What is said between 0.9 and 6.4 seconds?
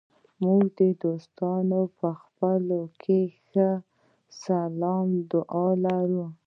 دوستان په خپلو کې ښه سلام دعا لرو.